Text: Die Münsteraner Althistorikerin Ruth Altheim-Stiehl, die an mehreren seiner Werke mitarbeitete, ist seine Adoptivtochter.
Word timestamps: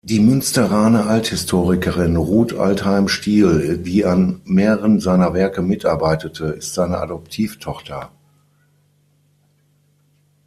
Die 0.03 0.19
Münsteraner 0.19 1.05
Althistorikerin 1.05 2.15
Ruth 2.15 2.53
Altheim-Stiehl, 2.55 3.77
die 3.77 4.03
an 4.03 4.41
mehreren 4.45 4.99
seiner 4.99 5.35
Werke 5.35 5.61
mitarbeitete, 5.61 6.45
ist 6.45 6.73
seine 6.73 6.97
Adoptivtochter. 6.97 8.09